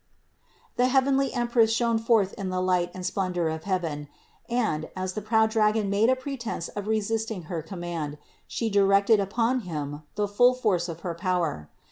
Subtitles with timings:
[0.77, 4.07] The heavenly Empress shone forth in the light and splendor of heaven;
[4.49, 8.17] and, as the proud dragon made a pretence of resisting Her com mand,
[8.47, 11.69] She directed upon him the full force of her power.